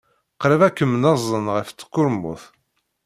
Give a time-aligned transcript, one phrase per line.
[0.41, 2.43] Qrib ad kem-nazen ɣer tkurmut.